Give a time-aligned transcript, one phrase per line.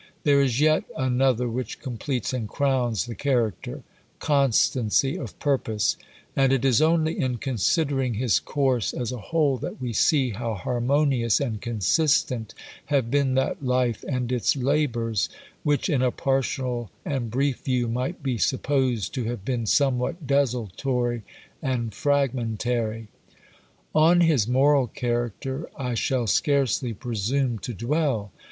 [0.23, 3.83] There is yet another which completes and crowns the character,
[4.17, 5.95] constancy of purpose;
[6.35, 10.55] and it is only in considering his course as a whole, that we see how
[10.55, 15.29] harmonious and consistent have been that life and its labours,
[15.61, 21.21] which, in a partial and brief view, might be supposed to have been somewhat desultory
[21.61, 23.09] and fragmentary.
[23.93, 28.31] On his moral character I shall scarcely presume to dwell.